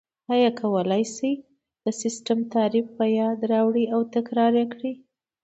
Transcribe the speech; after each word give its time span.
ایا 0.33 0.49
کولای 0.61 1.03
شئ 1.15 1.33
د 1.83 1.85
سیسټم 2.01 2.39
تعریف 2.53 2.87
په 2.97 3.05
یاد 3.19 3.39
راوړئ 3.51 3.85
او 3.95 4.01
تکرار 4.15 4.53
یې 4.61 4.65
کړئ؟ 4.73 4.93